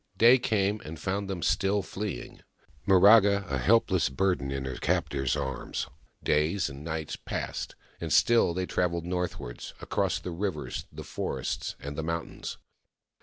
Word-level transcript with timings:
Day 0.17 0.39
came, 0.39 0.81
and 0.83 0.99
found 0.99 1.29
them 1.29 1.43
still 1.43 1.83
fleeing, 1.83 2.41
Miraga 2.87 3.47
a 3.51 3.59
helpless 3.59 4.09
burden 4.09 4.49
in 4.49 4.65
her 4.65 4.77
captor's 4.77 5.35
arms. 5.35 5.85
Days 6.23 6.69
and 6.71 6.83
nights 6.83 7.15
passed, 7.15 7.75
and 7.99 8.11
still 8.11 8.55
they 8.55 8.65
travelled 8.65 9.05
northwards, 9.05 9.75
across 9.79 10.17
the 10.17 10.31
rivers, 10.31 10.87
the 10.91 11.03
forest, 11.03 11.75
and 11.79 11.95
the 11.95 12.01
mountains. 12.01 12.57